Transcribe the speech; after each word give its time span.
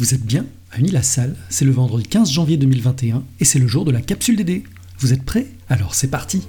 Vous 0.00 0.14
êtes 0.14 0.24
bien 0.24 0.46
à 0.72 0.78
Uni-la-Salle, 0.78 1.36
c'est 1.50 1.66
le 1.66 1.72
vendredi 1.72 2.04
15 2.04 2.32
janvier 2.32 2.56
2021 2.56 3.22
et 3.38 3.44
c'est 3.44 3.58
le 3.58 3.66
jour 3.66 3.84
de 3.84 3.90
la 3.90 4.00
capsule 4.00 4.34
DD. 4.34 4.64
Vous 4.98 5.12
êtes 5.12 5.22
prêts? 5.22 5.46
Alors 5.68 5.94
c'est 5.94 6.08
parti 6.08 6.48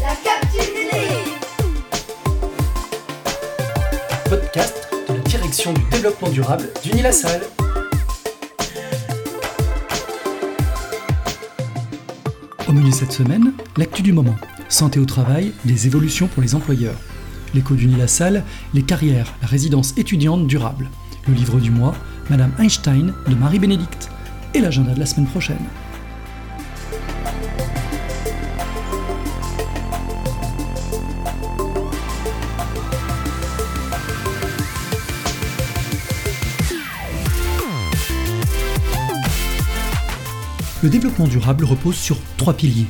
La 0.00 0.16
capsule 0.24 0.72
DD 0.74 0.96
Podcast 4.30 4.88
de 5.10 5.12
la 5.12 5.20
direction 5.20 5.74
du 5.74 5.82
développement 5.90 6.30
durable 6.30 6.70
d'Uni-la-Salle. 6.82 7.42
Au 12.66 12.72
menu 12.72 12.90
cette 12.90 13.12
semaine, 13.12 13.52
l'actu 13.76 14.00
du 14.00 14.14
moment. 14.14 14.34
Santé 14.68 14.98
au 14.98 15.04
travail, 15.04 15.52
des 15.64 15.86
évolutions 15.86 16.26
pour 16.26 16.42
les 16.42 16.54
employeurs. 16.54 16.98
L'écho 17.54 17.74
d'Uni 17.74 17.96
la 17.96 18.08
salle, 18.08 18.44
les 18.72 18.82
carrières, 18.82 19.34
la 19.42 19.48
résidence 19.48 19.94
étudiante 19.96 20.46
durable. 20.46 20.88
Le 21.28 21.34
livre 21.34 21.60
du 21.60 21.70
mois, 21.70 21.94
Madame 22.30 22.52
Einstein 22.58 23.12
de 23.28 23.34
Marie-Bénédicte. 23.34 24.08
Et 24.54 24.60
l'agenda 24.60 24.94
de 24.94 25.00
la 25.00 25.06
semaine 25.06 25.26
prochaine. 25.26 25.56
Le 40.82 40.88
développement 40.88 41.28
durable 41.28 41.64
repose 41.64 41.94
sur 41.94 42.16
trois 42.36 42.54
piliers. 42.54 42.86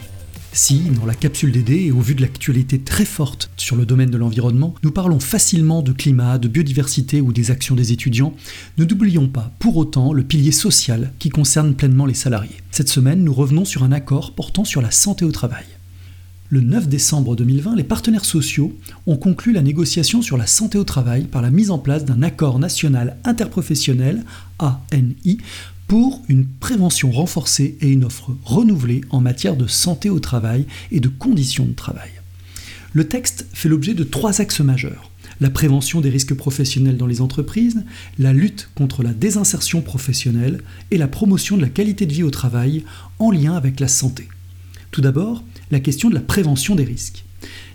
Si, 0.55 0.80
dans 0.80 1.06
la 1.06 1.15
capsule 1.15 1.51
DD 1.51 1.87
et 1.87 1.92
au 1.92 2.01
vu 2.01 2.15
de 2.15 2.20
l'actualité 2.20 2.79
très 2.79 3.06
forte 3.06 3.51
sur 3.56 3.74
le 3.74 3.87
domaine 3.87 4.10
de 4.10 4.19
l'environnement, 4.19 4.74
nous 4.83 4.91
parlons 4.91 5.19
facilement 5.19 5.80
de 5.80 5.93
climat, 5.93 6.37
de 6.37 6.47
biodiversité 6.47 7.23
ou 7.23 7.33
des 7.33 7.51
actions 7.51 7.74
des 7.74 7.93
étudiants, 7.93 8.35
ne 8.77 8.85
n'oublions 8.85 9.29
pas 9.29 9.51
pour 9.59 9.79
autant 9.79 10.12
le 10.12 10.23
pilier 10.23 10.52
social 10.52 11.15
qui 11.18 11.30
concerne 11.30 11.74
pleinement 11.74 12.04
les 12.04 12.12
salariés. 12.12 12.60
Cette 12.71 12.90
semaine, 12.90 13.24
nous 13.24 13.32
revenons 13.32 13.65
sur 13.65 13.82
un 13.82 13.93
accord 13.93 14.35
portant 14.35 14.65
sur 14.65 14.82
la 14.82 14.90
santé 14.90 15.24
au 15.24 15.32
travail. 15.32 15.65
Le 16.51 16.60
9 16.60 16.87
décembre 16.87 17.34
2020, 17.34 17.74
les 17.74 17.82
partenaires 17.82 18.27
sociaux 18.27 18.79
ont 19.07 19.16
conclu 19.16 19.55
la 19.55 19.62
négociation 19.62 20.21
sur 20.21 20.37
la 20.37 20.46
santé 20.46 20.77
au 20.77 20.84
travail 20.84 21.24
par 21.24 21.40
la 21.40 21.51
mise 21.51 21.71
en 21.71 21.79
place 21.79 22.05
d'un 22.05 22.23
accord 22.23 22.59
national 22.59 23.16
interprofessionnel, 23.24 24.23
ANI, 24.59 25.38
pour 25.93 26.23
une 26.30 26.46
prévention 26.46 27.10
renforcée 27.10 27.76
et 27.82 27.90
une 27.90 28.04
offre 28.04 28.35
renouvelée 28.45 29.02
en 29.10 29.21
matière 29.21 29.57
de 29.57 29.66
santé 29.66 30.09
au 30.09 30.21
travail 30.21 30.65
et 30.90 31.01
de 31.01 31.09
conditions 31.09 31.66
de 31.66 31.74
travail. 31.74 32.09
Le 32.95 33.07
texte 33.09 33.46
fait 33.52 33.68
l'objet 33.68 33.93
de 33.93 34.02
trois 34.02 34.40
axes 34.40 34.60
majeurs. 34.60 35.10
La 35.38 35.51
prévention 35.51 36.01
des 36.01 36.09
risques 36.09 36.32
professionnels 36.32 36.96
dans 36.96 37.07
les 37.07 37.21
entreprises, 37.21 37.84
la 38.18 38.32
lutte 38.32 38.71
contre 38.74 39.02
la 39.02 39.12
désinsertion 39.12 39.82
professionnelle 39.82 40.62
et 40.90 40.96
la 40.96 41.09
promotion 41.09 41.59
de 41.59 41.62
la 41.62 41.68
qualité 41.68 42.06
de 42.06 42.15
vie 42.15 42.23
au 42.23 42.30
travail 42.30 42.84
en 43.18 43.30
lien 43.30 43.52
avec 43.52 43.79
la 43.79 43.88
santé. 43.88 44.29
Tout 44.93 45.02
d'abord, 45.02 45.45
la 45.71 45.80
question 45.80 46.09
de 46.09 46.15
la 46.15 46.21
prévention 46.21 46.74
des 46.74 46.84
risques. 46.84 47.27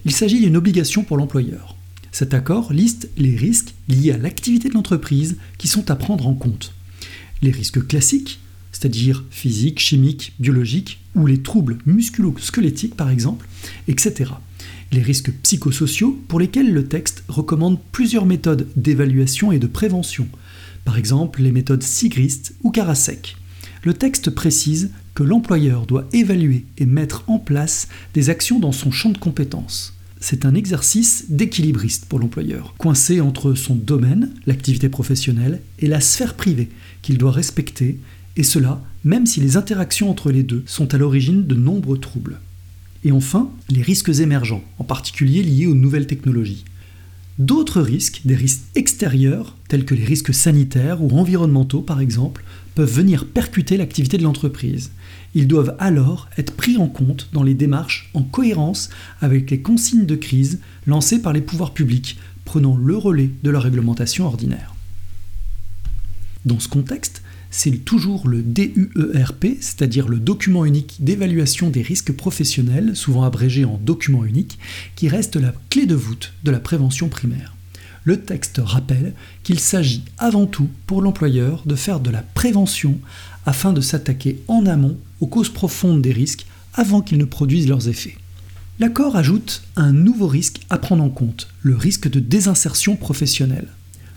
Il 0.05 0.11
s'agit 0.11 0.41
d'une 0.41 0.57
obligation 0.57 1.03
pour 1.03 1.17
l'employeur. 1.17 1.75
Cet 2.11 2.33
accord 2.33 2.73
liste 2.73 3.11
les 3.15 3.35
risques 3.35 3.75
liés 3.87 4.13
à 4.13 4.17
l'activité 4.17 4.69
de 4.69 4.73
l'entreprise 4.73 5.37
qui 5.59 5.67
sont 5.67 5.91
à 5.91 5.95
prendre 5.95 6.25
en 6.25 6.33
compte 6.33 6.73
les 7.41 7.51
risques 7.51 7.85
classiques, 7.87 8.39
c'est-à-dire 8.71 9.23
physiques, 9.31 9.79
chimiques, 9.79 10.33
biologiques, 10.39 10.99
ou 11.15 11.25
les 11.25 11.41
troubles 11.41 11.79
musculo-squelettiques 11.85 12.95
par 12.95 13.09
exemple, 13.09 13.47
etc. 13.87 14.31
Les 14.91 15.01
risques 15.01 15.31
psychosociaux 15.43 16.17
pour 16.27 16.39
lesquels 16.39 16.71
le 16.71 16.87
texte 16.87 17.23
recommande 17.27 17.79
plusieurs 17.91 18.25
méthodes 18.25 18.67
d'évaluation 18.75 19.51
et 19.51 19.59
de 19.59 19.67
prévention, 19.67 20.27
par 20.85 20.97
exemple 20.97 21.41
les 21.41 21.51
méthodes 21.51 21.83
Sigrist 21.83 22.53
ou 22.63 22.71
Karasek. 22.71 23.35
Le 23.83 23.93
texte 23.93 24.29
précise 24.29 24.91
que 25.13 25.23
l'employeur 25.23 25.87
doit 25.87 26.07
évaluer 26.13 26.65
et 26.77 26.85
mettre 26.85 27.23
en 27.27 27.39
place 27.39 27.87
des 28.13 28.29
actions 28.29 28.59
dans 28.59 28.71
son 28.71 28.91
champ 28.91 29.09
de 29.09 29.17
compétences. 29.17 29.96
C'est 30.19 30.45
un 30.45 30.55
exercice 30.55 31.25
d'équilibriste 31.29 32.05
pour 32.05 32.19
l'employeur, 32.19 32.73
coincé 32.77 33.21
entre 33.21 33.53
son 33.53 33.75
domaine, 33.75 34.31
l'activité 34.45 34.89
professionnelle, 34.89 35.61
et 35.79 35.87
la 35.87 36.01
sphère 36.01 36.33
privée, 36.33 36.69
qu'il 37.01 37.17
doit 37.17 37.31
respecter, 37.31 37.99
et 38.35 38.43
cela 38.43 38.81
même 39.03 39.25
si 39.25 39.39
les 39.39 39.55
interactions 39.55 40.09
entre 40.09 40.31
les 40.31 40.43
deux 40.43 40.63
sont 40.65 40.93
à 40.93 40.97
l'origine 40.97 41.47
de 41.47 41.55
nombreux 41.55 41.97
troubles. 41.97 42.39
Et 43.05 43.11
enfin, 43.11 43.49
les 43.69 43.81
risques 43.81 44.19
émergents, 44.19 44.63
en 44.79 44.83
particulier 44.83 45.43
liés 45.43 45.65
aux 45.65 45.75
nouvelles 45.75 46.07
technologies. 46.07 46.65
D'autres 47.39 47.81
risques, 47.81 48.21
des 48.25 48.35
risques 48.35 48.63
extérieurs, 48.73 49.55
tels 49.67 49.85
que 49.85 49.93
les 49.93 50.05
risques 50.05 50.33
sanitaires 50.33 51.03
ou 51.03 51.17
environnementaux 51.17 51.81
par 51.81 52.01
exemple, 52.01 52.43
peuvent 52.73 52.91
venir 52.91 53.27
percuter 53.27 53.77
l'activité 53.77 54.17
de 54.17 54.23
l'entreprise. 54.23 54.91
Ils 55.35 55.47
doivent 55.47 55.75
alors 55.77 56.29
être 56.37 56.55
pris 56.55 56.77
en 56.77 56.87
compte 56.87 57.29
dans 57.33 57.43
les 57.43 57.53
démarches 57.53 58.09
en 58.15 58.23
cohérence 58.23 58.89
avec 59.21 59.51
les 59.51 59.61
consignes 59.61 60.07
de 60.07 60.15
crise 60.15 60.59
lancées 60.87 61.21
par 61.21 61.33
les 61.33 61.41
pouvoirs 61.41 61.73
publics, 61.73 62.17
prenant 62.43 62.75
le 62.75 62.97
relais 62.97 63.29
de 63.43 63.49
la 63.51 63.59
réglementation 63.59 64.25
ordinaire. 64.25 64.73
Dans 66.45 66.59
ce 66.59 66.69
contexte, 66.69 67.21
c'est 67.49 67.71
toujours 67.85 68.27
le 68.27 68.43
DUERP, 68.43 69.57
c'est-à-dire 69.59 70.07
le 70.07 70.19
document 70.19 70.65
unique 70.65 70.97
d'évaluation 70.99 71.69
des 71.69 71.81
risques 71.81 72.11
professionnels, 72.11 72.95
souvent 72.95 73.23
abrégé 73.23 73.65
en 73.65 73.79
document 73.83 74.25
unique, 74.25 74.59
qui 74.95 75.07
reste 75.07 75.35
la 75.35 75.53
clé 75.69 75.85
de 75.85 75.95
voûte 75.95 76.33
de 76.43 76.51
la 76.51 76.59
prévention 76.59 77.09
primaire. 77.09 77.55
Le 78.03 78.21
texte 78.21 78.61
rappelle 78.63 79.13
qu'il 79.43 79.59
s'agit 79.59 80.03
avant 80.17 80.45
tout 80.45 80.69
pour 80.85 81.01
l'employeur 81.01 81.63
de 81.65 81.75
faire 81.75 81.99
de 81.99 82.09
la 82.09 82.21
prévention 82.21 82.99
afin 83.45 83.73
de 83.73 83.81
s'attaquer 83.81 84.41
en 84.47 84.65
amont 84.65 84.97
aux 85.19 85.27
causes 85.27 85.49
profondes 85.49 86.01
des 86.01 86.13
risques 86.13 86.45
avant 86.73 87.01
qu'ils 87.01 87.17
ne 87.17 87.25
produisent 87.25 87.67
leurs 87.67 87.89
effets. 87.89 88.17
L'accord 88.79 89.15
ajoute 89.15 89.63
un 89.75 89.91
nouveau 89.91 90.27
risque 90.27 90.61
à 90.69 90.77
prendre 90.77 91.03
en 91.03 91.09
compte, 91.09 91.49
le 91.63 91.75
risque 91.75 92.09
de 92.09 92.19
désinsertion 92.19 92.95
professionnelle. 92.95 93.67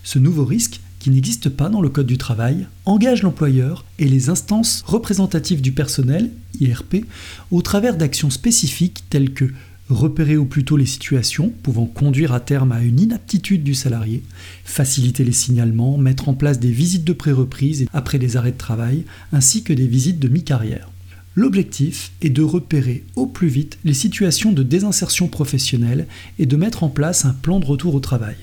Ce 0.05 0.19
nouveau 0.19 0.45
risque 0.45 0.81
qui 1.01 1.11
n'existe 1.11 1.49
pas 1.49 1.69
dans 1.69 1.81
le 1.81 1.89
Code 1.89 2.07
du 2.07 2.19
travail, 2.19 2.69
engage 2.85 3.23
l'employeur 3.23 3.85
et 3.99 4.07
les 4.07 4.29
instances 4.29 4.85
représentatives 4.87 5.63
du 5.63 5.73
personnel, 5.73 6.31
IRP, 6.61 7.07
au 7.51 7.63
travers 7.63 7.97
d'actions 7.97 8.31
spécifiques 8.31 9.03
telles 9.11 9.33
que 9.33 9.47
repérer 9.89 10.37
au 10.37 10.45
plus 10.45 10.65
tôt 10.65 10.77
les 10.77 10.87
situations 10.87 11.53
pouvant 11.63 11.87
conduire 11.87 12.33
à 12.33 12.39
terme 12.39 12.71
à 12.71 12.83
une 12.83 13.01
inaptitude 13.01 13.65
du 13.65 13.75
salarié, 13.75 14.23
faciliter 14.65 15.25
les 15.25 15.33
signalements, 15.33 15.99
mettre 15.99 16.29
en 16.29 16.35
place 16.35 16.61
des 16.61 16.71
visites 16.71 17.05
de 17.05 17.13
pré-reprise 17.13 17.87
après 17.93 18.19
les 18.19 18.37
arrêts 18.37 18.53
de 18.53 18.57
travail, 18.57 19.05
ainsi 19.33 19.65
que 19.65 19.73
des 19.73 19.87
visites 19.87 20.21
de 20.21 20.29
mi-carrière. 20.29 20.91
L'objectif 21.37 22.13
est 22.23 22.31
de 22.31 22.43
repérer 22.43 23.05
au 23.15 23.27
plus 23.27 23.49
vite 23.49 23.79
les 23.85 23.95
situations 23.95 24.53
de 24.53 24.63
désinsertion 24.63 25.29
professionnelle 25.29 26.07
et 26.39 26.47
de 26.47 26.57
mettre 26.57 26.83
en 26.83 26.89
place 26.89 27.25
un 27.25 27.33
plan 27.33 27.61
de 27.61 27.67
retour 27.67 27.95
au 27.95 28.01
travail. 28.01 28.37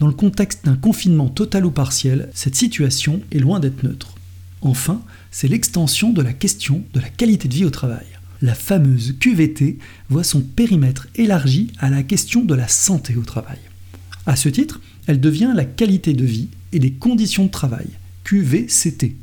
Dans 0.00 0.06
le 0.06 0.12
contexte 0.12 0.64
d'un 0.64 0.76
confinement 0.76 1.28
total 1.28 1.64
ou 1.64 1.70
partiel, 1.70 2.28
cette 2.34 2.56
situation 2.56 3.20
est 3.30 3.38
loin 3.38 3.60
d'être 3.60 3.82
neutre. 3.82 4.14
Enfin, 4.60 5.02
c'est 5.30 5.48
l'extension 5.48 6.10
de 6.10 6.22
la 6.22 6.32
question 6.32 6.82
de 6.92 7.00
la 7.00 7.08
qualité 7.08 7.48
de 7.48 7.54
vie 7.54 7.64
au 7.64 7.70
travail. 7.70 8.06
La 8.40 8.54
fameuse 8.54 9.14
QVT 9.20 9.78
voit 10.08 10.24
son 10.24 10.40
périmètre 10.40 11.06
élargi 11.14 11.72
à 11.78 11.90
la 11.90 12.02
question 12.02 12.44
de 12.44 12.54
la 12.54 12.68
santé 12.68 13.14
au 13.16 13.22
travail. 13.22 13.58
À 14.26 14.36
ce 14.36 14.48
titre, 14.48 14.80
elle 15.06 15.20
devient 15.20 15.52
la 15.54 15.64
qualité 15.64 16.12
de 16.12 16.24
vie 16.24 16.48
et 16.72 16.78
les 16.78 16.92
conditions 16.92 17.46
de 17.46 17.50
travail, 17.50 17.86
QVCT. 18.24 19.16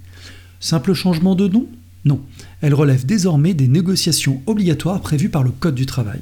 Simple 0.59 0.93
changement 0.93 1.35
de 1.35 1.47
nom? 1.47 1.67
Non, 2.05 2.21
elle 2.61 2.73
relève 2.73 3.05
désormais 3.05 3.53
des 3.53 3.67
négociations 3.67 4.41
obligatoires 4.45 5.01
prévues 5.01 5.29
par 5.29 5.43
le 5.43 5.51
Code 5.51 5.75
du 5.75 5.85
travail. 5.85 6.21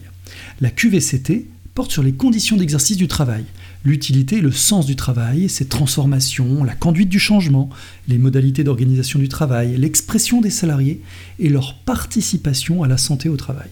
La 0.61 0.69
QVCT 0.69 1.47
porte 1.77 1.91
sur 1.91 2.01
les 2.01 2.13
conditions 2.13 2.57
d'exercice 2.57 2.97
du 2.97 3.07
travail, 3.07 3.43
l'utilité 3.85 4.37
et 4.37 4.41
le 4.41 4.51
sens 4.51 4.87
du 4.87 4.95
travail, 4.95 5.47
ses 5.47 5.67
transformations, 5.67 6.63
la 6.63 6.73
conduite 6.73 7.07
du 7.07 7.19
changement, 7.19 7.69
les 8.07 8.17
modalités 8.17 8.63
d'organisation 8.63 9.19
du 9.19 9.29
travail, 9.29 9.77
l'expression 9.77 10.41
des 10.41 10.49
salariés 10.49 11.03
et 11.37 11.49
leur 11.49 11.75
participation 11.75 12.81
à 12.81 12.87
la 12.87 12.97
santé 12.97 13.29
au 13.29 13.37
travail. 13.37 13.67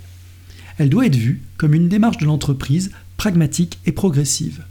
Elle 0.78 0.90
doit 0.90 1.08
être 1.08 1.16
vue 1.16 1.42
comme 1.58 1.74
une 1.74 1.90
démarche 1.90 2.20
de 2.20 2.26
l'entreprise 2.26 2.92
pragmatique 3.18 3.80
et 3.88 3.92
progressive. 3.92 4.62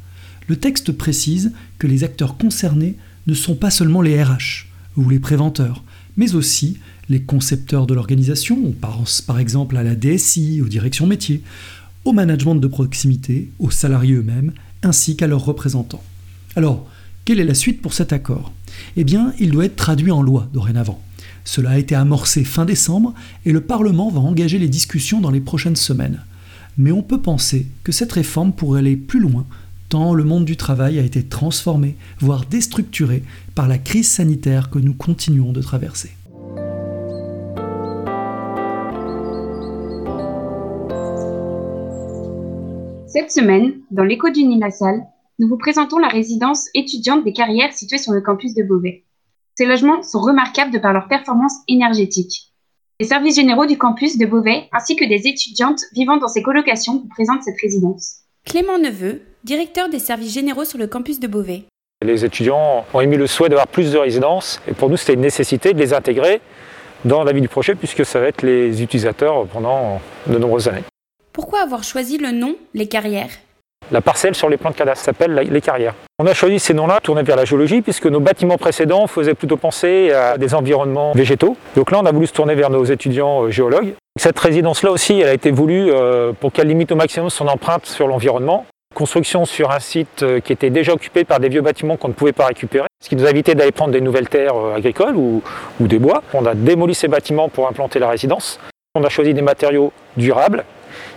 Le 0.47 0.55
texte 0.55 0.93
précise 0.93 1.51
que 1.81 1.89
les 1.89 2.05
acteurs 2.05 2.37
concernés 2.37 2.95
ne 3.27 3.35
sont 3.35 3.57
pas 3.57 3.73
seulement 3.73 4.01
les 4.01 4.23
RH 4.23 4.67
ou 4.97 5.09
les 5.09 5.19
préventeurs, 5.19 5.83
mais 6.17 6.37
aussi 6.37 6.79
les 7.09 7.23
concepteurs 7.23 7.89
de 7.89 7.95
l'organisation, 7.95 8.57
on 8.65 8.71
pense 8.71 9.21
par 9.21 9.41
exemple 9.41 9.77
à 9.77 9.83
la 9.83 9.97
DSI, 9.97 10.63
aux 10.63 10.69
directions 10.69 11.09
métiers, 11.09 11.43
au 12.05 12.13
management 12.13 12.57
de 12.57 12.67
proximité, 12.67 13.51
aux 13.59 13.71
salariés 13.71 14.15
eux-mêmes, 14.15 14.53
ainsi 14.83 15.17
qu'à 15.17 15.27
leurs 15.27 15.45
représentants. 15.45 16.03
Alors, 16.57 16.87
quelle 17.25 17.41
est 17.41 17.45
la 17.45 17.55
suite 17.55 17.81
pour 17.81 17.95
cet 17.95 18.13
accord? 18.13 18.53
Eh 18.97 19.05
bien, 19.05 19.33
il 19.41 19.51
doit 19.51 19.65
être 19.65 19.77
traduit 19.77 20.11
en 20.11 20.23
loi 20.23 20.49
dorénavant. 20.53 21.03
Cela 21.45 21.71
a 21.71 21.79
été 21.79 21.95
amorcé 21.95 22.45
fin 22.45 22.65
décembre 22.65 23.15
et 23.45 23.53
le 23.53 23.61
Parlement 23.61 24.11
va 24.11 24.21
engager 24.21 24.59
les 24.59 24.69
discussions 24.69 25.21
dans 25.21 25.31
les 25.31 25.41
prochaines 25.41 25.77
semaines. 25.77 26.21
Mais 26.77 26.93
on 26.93 27.03
peut 27.03 27.21
penser 27.21 27.67
que 27.83 27.93
cette 27.93 28.13
réforme 28.13 28.53
pourrait 28.53 28.81
aller 28.81 28.97
plus 28.97 29.21
loin, 29.21 29.47
tant 29.89 30.15
le 30.15 30.25
monde 30.25 30.45
du 30.45 30.57
travail 30.57 30.99
a 30.99 31.03
été 31.03 31.23
transformé, 31.23 31.97
voire 32.19 32.45
déstructuré, 32.47 33.23
par 33.55 33.69
la 33.69 33.79
crise 33.79 34.11
sanitaire 34.11 34.71
que 34.71 34.79
nous 34.79 34.95
continuons 34.95 35.53
de 35.53 35.63
traverser. 35.63 36.11
Cette 43.15 43.31
semaine, 43.31 43.75
dans 43.93 44.03
l'écho 44.03 44.29
d'Unilassal, 44.29 45.07
nous 45.39 45.47
vous 45.47 45.57
présentons 45.57 45.99
la 45.99 46.09
résidence 46.09 46.69
étudiante 46.75 47.23
des 47.23 47.33
carrières 47.33 47.73
située 47.73 47.99
sur 47.99 48.13
le 48.13 48.21
campus 48.21 48.55
de 48.55 48.65
Beauvais. 48.65 49.05
Ces 49.55 49.67
logements 49.67 50.03
sont 50.03 50.19
remarquables 50.19 50.73
de 50.73 50.81
par 50.81 50.93
leur 50.93 51.07
performance 51.07 51.53
énergétique. 51.69 52.53
Les 52.99 53.07
services 53.07 53.37
généraux 53.37 53.67
du 53.67 53.79
campus 53.79 54.19
de 54.19 54.27
Beauvais 54.27 54.65
ainsi 54.73 54.97
que 54.97 55.05
des 55.05 55.29
étudiantes 55.29 55.79
vivant 55.93 56.17
dans 56.17 56.27
ces 56.27 56.43
colocations 56.43 56.95
vous 56.95 57.09
présentent 57.09 57.45
cette 57.45 57.61
résidence. 57.63 58.17
Clément 58.45 58.79
Neveu, 58.79 59.23
directeur 59.45 59.89
des 59.89 60.01
services 60.01 60.35
généraux 60.35 60.65
sur 60.65 60.81
le 60.81 60.89
campus 60.89 61.21
de 61.21 61.29
Beauvais. 61.29 61.63
Les 62.05 62.25
étudiants 62.25 62.85
ont 62.93 63.01
émis 63.01 63.17
le 63.17 63.29
souhait 63.29 63.49
d'avoir 63.49 63.69
plus 63.69 63.93
de 63.93 63.99
résidences 63.99 64.61
et 64.67 64.73
pour 64.73 64.91
nous 64.91 64.97
c'était 64.97 65.15
une 65.15 65.21
nécessité 65.21 65.73
de 65.73 65.79
les 65.79 65.93
intégrer 65.93 66.41
dans 67.05 67.23
la 67.23 67.33
vie 67.33 67.43
du 67.43 67.49
projet 67.49 67.77
puisque 67.77 68.05
ça 68.05 68.19
va 68.19 68.27
être 68.27 68.43
les 68.43 68.83
utilisateurs 68.83 69.47
pendant 69.47 70.01
de 70.27 70.37
nombreuses 70.37 70.67
années. 70.67 70.83
Pourquoi 71.35 71.63
avoir 71.63 71.83
choisi 71.83 72.17
le 72.17 72.31
nom 72.31 72.55
Les 72.75 72.87
Carrières? 72.87 73.41
La 73.91 74.01
parcelle 74.01 74.37
sur 74.37 74.49
les 74.49 74.57
plans 74.57 74.71
de 74.71 74.77
cadastre 74.77 75.05
s'appelle 75.05 75.35
les 75.35 75.61
carrières. 75.61 75.97
On 76.21 76.27
a 76.29 76.33
choisi 76.33 76.61
ces 76.61 76.75
noms-là 76.75 77.01
tournés 77.03 77.25
vers 77.25 77.35
la 77.35 77.45
géologie 77.45 77.83
puisque 77.83 78.07
nos 78.07 78.21
bâtiments 78.21 78.57
précédents 78.57 79.09
faisaient 79.09 79.35
plutôt 79.35 79.57
penser 79.57 80.13
à 80.13 80.39
des 80.39 80.55
environnements 80.55 81.13
végétaux. 81.13 81.57
Donc 81.75 81.91
là 81.91 81.99
on 82.01 82.07
a 82.07 82.13
voulu 82.13 82.29
se 82.29 82.33
tourner 82.33 82.55
vers 82.55 82.71
nos 82.71 82.85
étudiants 82.85 83.43
euh, 83.43 83.51
géologues. 83.51 83.95
Cette 84.17 84.39
résidence-là 84.39 84.93
aussi, 84.93 85.21
elle 85.21 85.29
a 85.29 85.35
été 85.35 85.51
voulue 85.51 85.91
euh, 85.91 86.33
pour 86.39 86.53
qu'elle 86.53 86.69
limite 86.69 86.93
au 86.93 86.97
maximum 86.97 87.31
son 87.31 87.49
empreinte 87.49 87.87
sur 87.87 88.07
l'environnement. 88.07 88.65
Construction 88.95 89.45
sur 89.45 89.73
un 89.73 89.81
site 89.81 90.23
euh, 90.23 90.39
qui 90.39 90.53
était 90.53 90.71
déjà 90.71 90.93
occupé 90.93 91.25
par 91.25 91.41
des 91.41 91.49
vieux 91.49 91.63
bâtiments 91.63 91.97
qu'on 91.97 92.09
ne 92.09 92.13
pouvait 92.13 92.33
pas 92.33 92.47
récupérer, 92.47 92.87
ce 93.03 93.09
qui 93.09 93.17
nous 93.17 93.27
a 93.27 93.31
évité 93.31 93.57
d'aller 93.57 93.73
prendre 93.73 93.91
des 93.91 94.01
nouvelles 94.01 94.29
terres 94.29 94.55
agricoles 94.77 95.17
ou, 95.17 95.43
ou 95.81 95.89
des 95.89 95.99
bois. 95.99 96.23
On 96.33 96.47
a 96.47 96.55
démoli 96.55 96.95
ces 96.95 97.09
bâtiments 97.09 97.49
pour 97.49 97.67
implanter 97.67 97.99
la 97.99 98.09
résidence. 98.09 98.61
On 98.95 99.03
a 99.03 99.09
choisi 99.09 99.35
des 99.35 99.43
matériaux 99.43 99.93
durables 100.17 100.65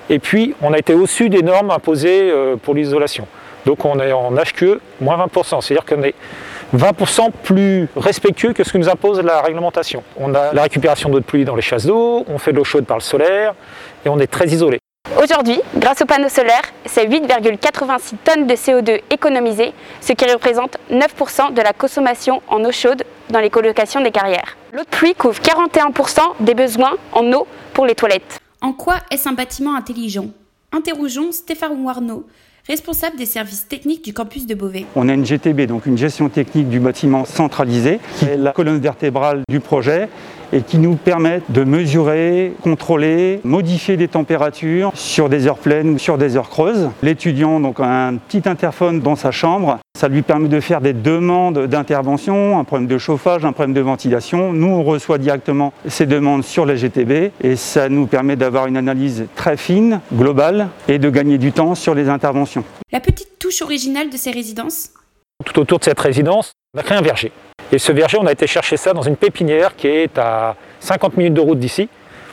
et 0.09 0.19
puis, 0.19 0.55
on 0.61 0.73
a 0.73 0.77
été 0.77 0.93
au-dessus 0.93 1.29
des 1.29 1.41
normes 1.41 1.71
imposées 1.71 2.31
euh, 2.31 2.55
pour 2.55 2.73
l'isolation. 2.73 3.27
Donc, 3.65 3.83
on 3.83 3.99
est 3.99 4.13
en 4.13 4.31
HQE 4.31 4.79
moins 5.01 5.17
20%, 5.17 5.61
c'est-à-dire 5.61 5.85
qu'on 5.85 6.03
est 6.03 6.15
20% 6.75 7.31
plus 7.43 7.87
respectueux 7.95 8.53
que 8.53 8.63
ce 8.63 8.71
que 8.71 8.77
nous 8.77 8.89
impose 8.89 9.21
la 9.21 9.41
réglementation. 9.41 10.03
On 10.17 10.33
a 10.33 10.53
la 10.53 10.63
récupération 10.63 11.09
d'eau 11.09 11.19
de 11.19 11.25
pluie 11.25 11.43
dans 11.43 11.55
les 11.55 11.61
chasses 11.61 11.85
d'eau, 11.85 12.25
on 12.27 12.37
fait 12.37 12.51
de 12.51 12.57
l'eau 12.57 12.63
chaude 12.63 12.85
par 12.85 12.97
le 12.97 13.01
solaire 13.01 13.53
et 14.05 14.09
on 14.09 14.19
est 14.19 14.27
très 14.27 14.47
isolé. 14.47 14.79
Aujourd'hui, 15.21 15.61
grâce 15.77 16.01
aux 16.01 16.05
panneaux 16.05 16.29
solaires, 16.29 16.63
c'est 16.85 17.07
8,86 17.07 18.15
tonnes 18.23 18.47
de 18.47 18.53
CO2 18.55 19.01
économisées, 19.09 19.73
ce 20.01 20.13
qui 20.13 20.25
représente 20.31 20.77
9% 20.91 21.53
de 21.53 21.61
la 21.61 21.73
consommation 21.73 22.41
en 22.47 22.63
eau 22.63 22.71
chaude 22.71 23.03
dans 23.29 23.39
les 23.39 23.49
colocations 23.49 24.01
des 24.01 24.11
carrières. 24.11 24.57
L'eau 24.73 24.83
de 24.83 24.89
pluie 24.89 25.15
couvre 25.15 25.41
41% 25.41 26.19
des 26.41 26.53
besoins 26.53 26.95
en 27.13 27.31
eau 27.33 27.47
pour 27.73 27.85
les 27.85 27.95
toilettes. 27.95 28.41
En 28.61 28.73
quoi 28.73 28.97
est-ce 29.11 29.29
un 29.29 29.33
bâtiment 29.33 29.75
intelligent? 29.75 30.29
Interrogeons 30.71 31.31
Stéphane 31.31 31.79
Warneau, 31.83 32.25
responsable 32.67 33.15
des 33.15 33.27
services 33.27 33.67
techniques 33.67 34.03
du 34.03 34.13
campus 34.13 34.47
de 34.47 34.55
Beauvais. 34.55 34.85
On 34.95 35.07
a 35.09 35.13
une 35.13 35.23
GTB, 35.25 35.67
donc 35.67 35.85
une 35.85 35.97
gestion 35.97 36.27
technique 36.27 36.67
du 36.67 36.79
bâtiment 36.79 37.23
centralisée, 37.23 37.99
qui 38.17 38.25
est 38.25 38.35
la 38.35 38.53
colonne 38.53 38.79
vertébrale 38.79 39.43
du 39.47 39.59
projet 39.59 40.09
et 40.53 40.61
qui 40.61 40.77
nous 40.77 40.95
permet 40.95 41.41
de 41.49 41.63
mesurer, 41.63 42.53
contrôler, 42.61 43.39
modifier 43.43 43.97
des 43.97 44.07
températures 44.07 44.91
sur 44.93 45.29
des 45.29 45.47
heures 45.47 45.57
pleines 45.57 45.89
ou 45.89 45.97
sur 45.97 46.17
des 46.17 46.37
heures 46.37 46.49
creuses. 46.49 46.89
L'étudiant 47.03 47.59
donc, 47.59 47.79
a 47.79 48.07
un 48.07 48.15
petit 48.15 48.47
interphone 48.47 48.99
dans 48.99 49.15
sa 49.15 49.31
chambre. 49.31 49.79
Ça 49.97 50.07
lui 50.07 50.21
permet 50.21 50.47
de 50.47 50.59
faire 50.59 50.81
des 50.81 50.93
demandes 50.93 51.65
d'intervention, 51.65 52.59
un 52.59 52.63
problème 52.63 52.87
de 52.87 52.97
chauffage, 52.97 53.45
un 53.45 53.51
problème 53.51 53.73
de 53.73 53.81
ventilation. 53.81 54.53
Nous, 54.53 54.67
on 54.67 54.83
reçoit 54.83 55.17
directement 55.17 55.73
ces 55.87 56.05
demandes 56.05 56.43
sur 56.43 56.65
la 56.65 56.75
GTB 56.75 57.31
et 57.41 57.55
ça 57.55 57.89
nous 57.89 58.05
permet 58.05 58.35
d'avoir 58.35 58.67
une 58.67 58.77
analyse 58.77 59.25
très 59.35 59.57
fine, 59.57 60.01
globale 60.13 60.67
et 60.87 60.99
de 60.99 61.09
gagner 61.09 61.37
du 61.37 61.51
temps 61.51 61.75
sur 61.75 61.95
les 61.95 62.09
interventions. 62.09 62.63
La 62.91 62.99
petite 62.99 63.39
touche 63.39 63.61
originale 63.61 64.09
de 64.09 64.17
ces 64.17 64.31
résidences 64.31 64.91
Tout 65.45 65.59
autour 65.59 65.79
de 65.79 65.85
cette 65.85 65.99
résidence, 65.99 66.51
on 66.75 66.79
a 66.79 66.83
créé 66.83 66.97
un 66.97 67.01
verger. 67.01 67.31
Et 67.71 67.79
ce 67.79 67.91
verger, 67.91 68.17
on 68.17 68.25
a 68.25 68.31
été 68.31 68.47
chercher 68.47 68.77
ça 68.77 68.93
dans 68.93 69.01
une 69.01 69.17
pépinière 69.17 69.75
qui 69.75 69.87
est 69.87 70.17
à 70.17 70.55
50 70.79 71.17
minutes 71.17 71.33
de 71.33 71.41
route 71.41 71.59
d'ici 71.59 71.89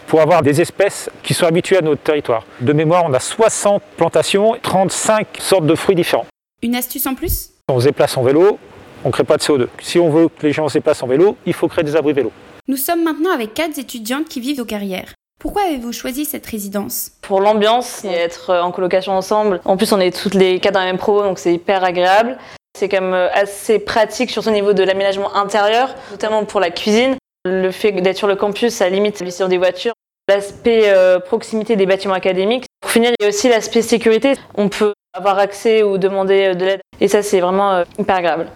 pour 0.07 0.21
avoir 0.21 0.43
des 0.43 0.61
espèces 0.61 1.11
qui 1.23 1.35
sont 1.35 1.47
habituées 1.47 1.79
à 1.79 1.81
notre 1.81 2.03
territoire. 2.03 2.45
De 2.61 2.73
mémoire, 2.73 3.05
on 3.05 3.13
a 3.13 3.19
60 3.19 3.83
plantations, 3.97 4.55
35 4.63 5.27
sortes 5.39 5.67
de 5.67 5.75
fruits 5.75 5.97
différents. 5.97 6.27
Une 6.63 6.77
astuce 6.77 7.07
en 7.07 7.15
plus? 7.15 7.51
On 7.69 7.81
se 7.81 7.87
déplace 7.87 8.17
en 8.17 8.23
vélo, 8.23 8.59
on 9.03 9.09
ne 9.09 9.13
crée 9.13 9.25
pas 9.25 9.37
de 9.37 9.43
CO2. 9.43 9.67
Si 9.81 9.99
on 9.99 10.09
veut 10.09 10.29
que 10.29 10.47
les 10.47 10.53
gens 10.53 10.69
se 10.69 10.75
déplacent 10.75 11.03
en 11.03 11.07
vélo, 11.09 11.37
il 11.47 11.53
faut 11.53 11.67
créer 11.67 11.85
des 11.85 11.97
abris 11.97 12.13
vélo. 12.13 12.31
Nous 12.69 12.77
sommes 12.77 13.03
maintenant 13.03 13.33
avec 13.33 13.55
quatre 13.55 13.79
étudiantes 13.79 14.29
qui 14.29 14.41
vivent 14.41 14.61
aux 14.61 14.65
carrières. 14.65 15.15
Pourquoi 15.41 15.63
avez-vous 15.63 15.93
choisi 15.93 16.25
cette 16.25 16.47
résidence? 16.47 17.11
Pour 17.21 17.41
l'ambiance 17.41 18.05
et 18.05 18.09
être 18.09 18.55
en 18.55 18.71
colocation 18.71 19.13
ensemble. 19.13 19.61
En 19.65 19.77
plus, 19.77 19.93
on 19.93 20.01
est 20.01 20.17
toutes 20.17 20.35
les 20.35 20.61
quatre 20.61 20.75
dans 20.75 20.81
la 20.81 20.87
même 20.87 20.99
pro, 20.99 21.23
donc 21.23 21.39
c'est 21.39 21.53
hyper 21.53 21.83
agréable. 21.83 22.39
C'est 22.79 22.89
quand 22.89 23.01
même 23.01 23.29
assez 23.33 23.79
pratique, 23.79 24.31
surtout 24.31 24.49
au 24.49 24.53
niveau 24.53 24.73
de 24.73 24.83
l'aménagement 24.83 25.35
intérieur, 25.37 25.95
notamment 26.11 26.45
pour 26.45 26.61
la 26.61 26.71
cuisine. 26.71 27.17
Le 27.45 27.71
fait 27.71 27.93
d'être 27.93 28.17
sur 28.17 28.27
le 28.27 28.37
campus, 28.37 28.73
ça 28.75 28.89
limite 28.89 29.15
l'utilisation 29.15 29.49
des 29.49 29.59
voitures. 29.59 29.93
L'aspect 30.29 30.85
euh, 30.87 31.21
proximité 31.21 31.77
des 31.77 31.87
bâtiments 31.87 32.15
académiques. 32.15 32.65
Pour 32.81 32.91
finir, 32.91 33.13
il 33.19 33.23
y 33.23 33.27
a 33.27 33.29
aussi 33.29 33.49
l'aspect 33.49 33.83
sécurité. 33.83 34.35
On 34.57 34.69
peut 34.69 34.95
avoir 35.13 35.39
accès 35.39 35.83
ou 35.83 35.99
demander 35.99 36.55
de 36.55 36.65
l'aide. 36.65 36.81
Et 37.01 37.09
ça, 37.09 37.23
c'est 37.23 37.41
vraiment 37.41 37.73
euh, 37.73 37.85
hyper 37.99 38.17
agréable. 38.17 38.51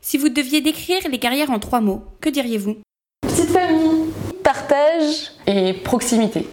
Si 0.00 0.16
vous 0.16 0.30
deviez 0.30 0.62
décrire 0.62 1.06
les 1.10 1.18
carrières 1.18 1.50
en 1.50 1.58
trois 1.58 1.80
mots, 1.80 2.02
que 2.20 2.30
diriez-vous? 2.30 2.78
Petite 3.20 3.50
famille, 3.50 4.06
partage 4.42 5.32
et 5.46 5.74
proximité. 5.74 6.46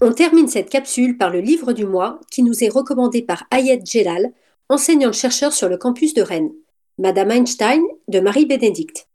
On 0.00 0.12
termine 0.12 0.46
cette 0.46 0.70
capsule 0.70 1.18
par 1.18 1.30
le 1.30 1.40
livre 1.40 1.72
du 1.72 1.84
mois 1.84 2.20
qui 2.30 2.44
nous 2.44 2.62
est 2.62 2.68
recommandé 2.68 3.20
par 3.20 3.44
Ayed 3.50 3.84
Gelal, 3.84 4.32
enseignante-chercheur 4.68 5.52
sur 5.52 5.68
le 5.68 5.76
campus 5.76 6.14
de 6.14 6.22
Rennes. 6.22 6.52
Madame 6.98 7.32
Einstein 7.32 7.82
de 8.06 8.20
Marie-Bénédicte. 8.20 9.08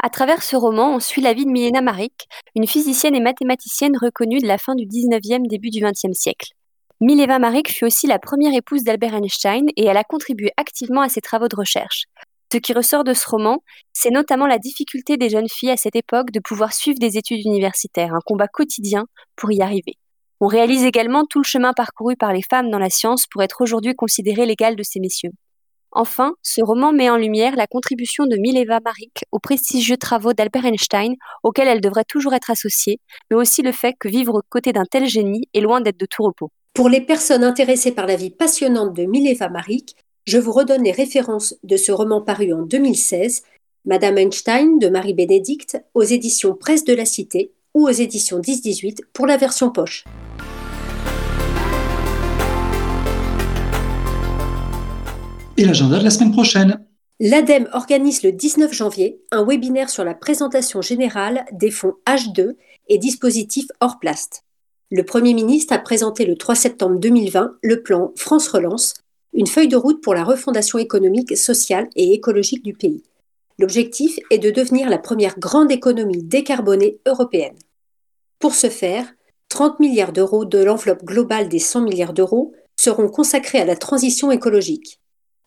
À 0.00 0.08
travers 0.08 0.44
ce 0.44 0.54
roman, 0.54 0.94
on 0.94 1.00
suit 1.00 1.20
la 1.20 1.32
vie 1.32 1.46
de 1.46 1.50
Milena 1.50 1.80
Maric, 1.80 2.28
une 2.54 2.68
physicienne 2.68 3.16
et 3.16 3.20
mathématicienne 3.20 3.96
reconnue 4.00 4.38
de 4.38 4.46
la 4.46 4.58
fin 4.58 4.76
du 4.76 4.84
19e, 4.84 5.48
début 5.48 5.70
du 5.70 5.80
20e 5.80 6.14
siècle. 6.14 6.52
Mileva 7.00 7.40
Maric 7.40 7.72
fut 7.72 7.84
aussi 7.84 8.06
la 8.06 8.20
première 8.20 8.54
épouse 8.54 8.84
d'Albert 8.84 9.14
Einstein 9.14 9.66
et 9.76 9.86
elle 9.86 9.96
a 9.96 10.04
contribué 10.04 10.52
activement 10.56 11.00
à 11.00 11.08
ses 11.08 11.20
travaux 11.20 11.48
de 11.48 11.56
recherche. 11.56 12.04
Ce 12.50 12.58
qui 12.58 12.72
ressort 12.72 13.04
de 13.04 13.12
ce 13.12 13.28
roman, 13.28 13.62
c'est 13.92 14.10
notamment 14.10 14.46
la 14.46 14.58
difficulté 14.58 15.18
des 15.18 15.28
jeunes 15.28 15.48
filles 15.48 15.70
à 15.70 15.76
cette 15.76 15.96
époque 15.96 16.30
de 16.30 16.40
pouvoir 16.40 16.72
suivre 16.72 16.98
des 16.98 17.18
études 17.18 17.44
universitaires, 17.44 18.14
un 18.14 18.20
combat 18.24 18.48
quotidien 18.48 19.04
pour 19.36 19.52
y 19.52 19.60
arriver. 19.60 19.94
On 20.40 20.46
réalise 20.46 20.84
également 20.84 21.24
tout 21.28 21.40
le 21.40 21.44
chemin 21.44 21.72
parcouru 21.74 22.16
par 22.16 22.32
les 22.32 22.42
femmes 22.42 22.70
dans 22.70 22.78
la 22.78 22.90
science 22.90 23.26
pour 23.30 23.42
être 23.42 23.60
aujourd'hui 23.60 23.94
considérées 23.94 24.46
l'égale 24.46 24.76
de 24.76 24.82
ces 24.82 25.00
messieurs. 25.00 25.32
Enfin, 25.90 26.34
ce 26.42 26.62
roman 26.62 26.92
met 26.92 27.10
en 27.10 27.16
lumière 27.16 27.56
la 27.56 27.66
contribution 27.66 28.26
de 28.26 28.36
Mileva 28.36 28.78
Maric 28.84 29.24
aux 29.32 29.38
prestigieux 29.38 29.96
travaux 29.96 30.32
d'Albert 30.32 30.66
Einstein, 30.66 31.14
auxquels 31.42 31.68
elle 31.68 31.80
devrait 31.80 32.04
toujours 32.06 32.34
être 32.34 32.50
associée, 32.50 33.00
mais 33.30 33.36
aussi 33.36 33.62
le 33.62 33.72
fait 33.72 33.94
que 33.98 34.08
vivre 34.08 34.34
aux 34.34 34.42
côtés 34.48 34.72
d'un 34.72 34.84
tel 34.84 35.06
génie 35.06 35.48
est 35.54 35.60
loin 35.60 35.80
d'être 35.80 35.98
de 35.98 36.06
tout 36.06 36.22
repos. 36.22 36.50
Pour 36.74 36.88
les 36.88 37.00
personnes 37.00 37.42
intéressées 37.42 37.92
par 37.92 38.06
la 38.06 38.16
vie 38.16 38.30
passionnante 38.30 38.94
de 38.94 39.04
Mileva 39.04 39.48
Maric, 39.48 39.96
je 40.28 40.36
vous 40.36 40.52
redonne 40.52 40.82
les 40.82 40.92
références 40.92 41.54
de 41.64 41.78
ce 41.78 41.90
roman 41.90 42.20
paru 42.20 42.52
en 42.52 42.60
2016, 42.60 43.44
Madame 43.86 44.18
Einstein 44.18 44.78
de 44.78 44.90
Marie-Bénédicte, 44.90 45.82
aux 45.94 46.02
éditions 46.02 46.54
Presse 46.54 46.84
de 46.84 46.92
la 46.92 47.06
Cité 47.06 47.54
ou 47.72 47.88
aux 47.88 47.92
éditions 47.92 48.38
10-18 48.38 48.98
pour 49.14 49.26
la 49.26 49.38
version 49.38 49.70
poche. 49.70 50.04
Et 55.56 55.64
l'agenda 55.64 55.98
de 55.98 56.04
la 56.04 56.10
semaine 56.10 56.32
prochaine 56.32 56.78
L'ADEME 57.20 57.70
organise 57.72 58.22
le 58.22 58.32
19 58.32 58.70
janvier 58.70 59.22
un 59.30 59.46
webinaire 59.46 59.88
sur 59.88 60.04
la 60.04 60.14
présentation 60.14 60.82
générale 60.82 61.46
des 61.52 61.70
fonds 61.70 61.94
H2 62.06 62.54
et 62.88 62.98
dispositifs 62.98 63.68
hors 63.80 63.98
plast. 63.98 64.44
Le 64.90 65.04
Premier 65.04 65.32
ministre 65.32 65.72
a 65.72 65.78
présenté 65.78 66.26
le 66.26 66.36
3 66.36 66.54
septembre 66.54 66.98
2020 66.98 67.56
le 67.62 67.82
plan 67.82 68.12
France 68.14 68.48
Relance, 68.48 68.92
une 69.32 69.46
feuille 69.46 69.68
de 69.68 69.76
route 69.76 70.02
pour 70.02 70.14
la 70.14 70.24
refondation 70.24 70.78
économique, 70.78 71.36
sociale 71.36 71.88
et 71.96 72.12
écologique 72.12 72.64
du 72.64 72.74
pays. 72.74 73.02
L'objectif 73.58 74.18
est 74.30 74.38
de 74.38 74.50
devenir 74.50 74.88
la 74.88 74.98
première 74.98 75.38
grande 75.38 75.72
économie 75.72 76.22
décarbonée 76.22 76.98
européenne. 77.06 77.56
Pour 78.38 78.54
ce 78.54 78.68
faire, 78.68 79.06
30 79.48 79.80
milliards 79.80 80.12
d'euros 80.12 80.44
de 80.44 80.58
l'enveloppe 80.58 81.04
globale 81.04 81.48
des 81.48 81.58
100 81.58 81.82
milliards 81.82 82.12
d'euros 82.12 82.52
seront 82.76 83.08
consacrés 83.08 83.60
à 83.60 83.64
la 83.64 83.76
transition 83.76 84.30
écologique. 84.30 85.00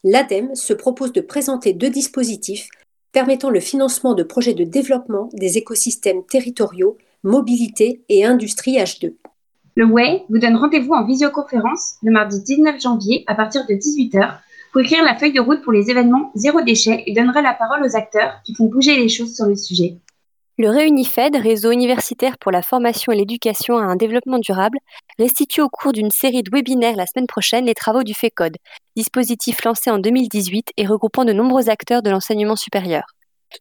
l'ADEME 0.04 0.56
se 0.56 0.74
propose 0.74 1.14
de 1.14 1.22
présenter 1.22 1.74
deux 1.74 1.90
dispositifs 1.90 2.70
permettant 3.12 3.50
le 3.50 3.60
financement 3.60 4.14
de 4.14 4.24
projets 4.24 4.54
de 4.54 4.64
développement 4.64 5.30
des 5.34 5.58
écosystèmes 5.58 6.26
territoriaux, 6.26 6.98
mobilité 7.24 8.02
et 8.10 8.26
industrie 8.26 8.78
H2. 8.78 9.14
Le 9.76 9.86
WAY 9.86 10.24
vous 10.30 10.38
donne 10.38 10.58
rendez-vous 10.58 10.94
en 10.94 11.06
visioconférence 11.06 11.96
le 12.04 12.12
mardi 12.12 12.42
19 12.44 12.82
janvier 12.82 13.24
à 13.28 13.36
partir 13.36 13.66
de 13.68 13.74
18h 13.74 14.34
pour 14.74 14.82
écrire 14.82 15.04
la 15.04 15.16
feuille 15.16 15.32
de 15.32 15.40
route 15.40 15.62
pour 15.62 15.72
les 15.72 15.90
événements 15.90 16.32
zéro 16.36 16.62
déchet 16.62 17.04
et 17.06 17.14
donnera 17.14 17.42
la 17.42 17.54
parole 17.54 17.84
aux 17.84 17.96
acteurs 17.96 18.34
qui 18.44 18.54
font 18.54 18.66
bouger 18.66 18.98
les 18.98 19.08
choses 19.08 19.34
sur 19.34 19.46
le 19.46 19.56
sujet. 19.56 19.96
Le 20.58 20.70
Réunifed, 20.70 21.38
réseau 21.38 21.72
universitaire 21.72 22.38
pour 22.38 22.52
la 22.52 22.62
formation 22.62 23.14
et 23.14 23.16
l'éducation 23.16 23.78
à 23.78 23.84
un 23.84 23.96
développement 23.96 24.40
durable, 24.40 24.78
restitue 25.18 25.62
au 25.62 25.70
cours 25.70 25.94
d'une 25.94 26.12
série 26.12 26.44
de 26.44 26.52
webinaires 26.52 26.98
la 26.98 27.06
semaine 27.06 27.28
prochaine 27.28 27.66
les 27.66 27.74
travaux 27.74 28.04
du 28.04 28.14
FECODE, 28.14 28.58
dispositif 28.98 29.64
lancé 29.64 29.90
en 29.90 30.00
2018 30.00 30.72
et 30.76 30.86
regroupant 30.86 31.24
de 31.24 31.34
nombreux 31.34 31.70
acteurs 31.70 32.04
de 32.04 32.10
l'enseignement 32.10 32.58
supérieur. 32.58 33.04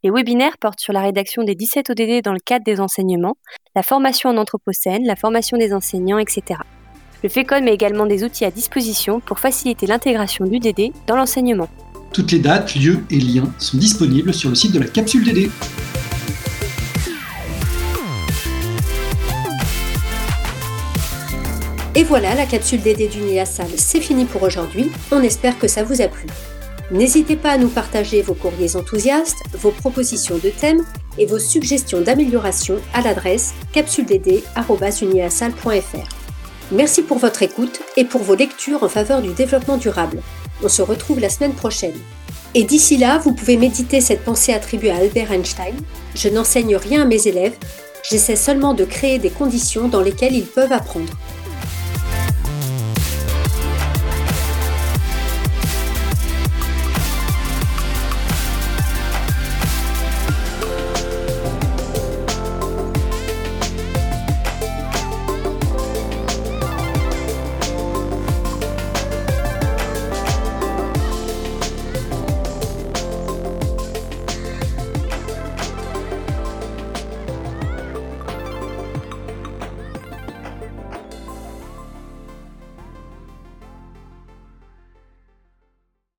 Les 0.02 0.10
webinaires 0.10 0.56
portent 0.58 0.80
sur 0.80 0.92
la 0.92 1.00
rédaction 1.00 1.42
des 1.42 1.54
17 1.54 1.90
ODD 1.90 2.22
dans 2.22 2.32
le 2.32 2.38
cadre 2.44 2.64
des 2.64 2.80
enseignements, 2.80 3.36
la 3.74 3.82
formation 3.82 4.30
en 4.30 4.36
anthropocène, 4.36 5.04
la 5.04 5.16
formation 5.16 5.58
des 5.58 5.74
enseignants, 5.74 6.18
etc. 6.18 6.60
Le 7.22 7.28
FECODE 7.28 7.64
met 7.64 7.74
également 7.74 8.06
des 8.06 8.24
outils 8.24 8.44
à 8.44 8.50
disposition 8.50 9.20
pour 9.20 9.40
faciliter 9.40 9.86
l'intégration 9.86 10.46
du 10.46 10.58
DD 10.58 10.92
dans 11.06 11.16
l'enseignement. 11.16 11.68
Toutes 12.12 12.32
les 12.32 12.38
dates, 12.38 12.76
lieux 12.76 13.04
et 13.10 13.18
liens 13.18 13.52
sont 13.58 13.76
disponibles 13.78 14.32
sur 14.32 14.48
le 14.48 14.54
site 14.54 14.72
de 14.72 14.78
la 14.78 14.86
capsule 14.86 15.24
DD. 15.24 15.50
Et 21.96 22.04
voilà, 22.04 22.34
la 22.34 22.46
capsule 22.46 22.80
DD 22.80 23.08
d'Unilassal, 23.08 23.68
c'est 23.76 24.00
fini 24.00 24.24
pour 24.24 24.44
aujourd'hui. 24.44 24.90
On 25.10 25.20
espère 25.20 25.58
que 25.58 25.68
ça 25.68 25.82
vous 25.82 26.00
a 26.00 26.08
plu. 26.08 26.26
N'hésitez 26.90 27.36
pas 27.36 27.52
à 27.52 27.58
nous 27.58 27.68
partager 27.68 28.20
vos 28.20 28.34
courriers 28.34 28.74
enthousiastes, 28.74 29.44
vos 29.54 29.70
propositions 29.70 30.38
de 30.38 30.50
thèmes 30.50 30.84
et 31.18 31.26
vos 31.26 31.38
suggestions 31.38 32.00
d'amélioration 32.00 32.78
à 32.92 33.00
l'adresse 33.00 33.54
capsuledD.unilassal.fr. 33.72 36.08
Merci 36.72 37.02
pour 37.02 37.18
votre 37.18 37.42
écoute 37.42 37.80
et 37.96 38.04
pour 38.04 38.22
vos 38.22 38.34
lectures 38.34 38.82
en 38.82 38.88
faveur 38.88 39.22
du 39.22 39.32
développement 39.32 39.76
durable. 39.76 40.20
On 40.64 40.68
se 40.68 40.82
retrouve 40.82 41.20
la 41.20 41.28
semaine 41.28 41.54
prochaine. 41.54 41.94
Et 42.54 42.64
d'ici 42.64 42.96
là, 42.96 43.18
vous 43.18 43.32
pouvez 43.32 43.56
méditer 43.56 44.00
cette 44.00 44.24
pensée 44.24 44.52
attribuée 44.52 44.90
à 44.90 44.96
Albert 44.96 45.30
Einstein. 45.30 45.76
Je 46.16 46.28
n'enseigne 46.28 46.74
rien 46.74 47.02
à 47.02 47.04
mes 47.04 47.28
élèves, 47.28 47.54
j'essaie 48.08 48.34
seulement 48.34 48.74
de 48.74 48.84
créer 48.84 49.20
des 49.20 49.30
conditions 49.30 49.86
dans 49.86 50.00
lesquelles 50.00 50.34
ils 50.34 50.46
peuvent 50.46 50.72
apprendre. 50.72 51.12